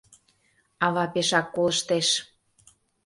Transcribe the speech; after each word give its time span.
Ава 0.85 1.05
пешак 1.13 1.47
колыштеш. 1.55 2.07